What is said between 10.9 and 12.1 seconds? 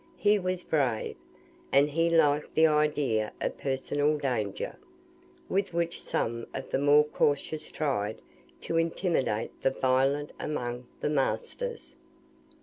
the masters.